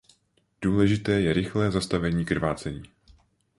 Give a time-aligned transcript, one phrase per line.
[0.61, 2.83] Důležité je rychlé zastavení krvácení.